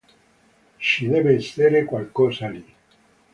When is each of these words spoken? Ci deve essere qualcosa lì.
Ci 0.79 1.05
deve 1.07 1.35
essere 1.35 1.85
qualcosa 1.85 2.49
lì. 2.49 2.65